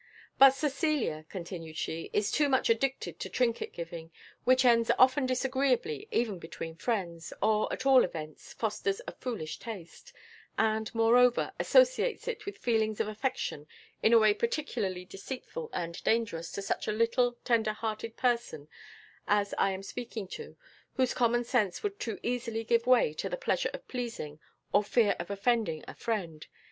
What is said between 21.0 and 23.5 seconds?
common sense would too easily give way to the